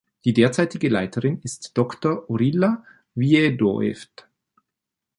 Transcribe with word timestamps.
Die 0.25 0.33
derzeitige 0.33 0.89
Leiterin 0.89 1.39
ist 1.43 1.77
Dr. 1.77 2.27
Oryla 2.27 2.83
Wiedoeft. 3.13 4.27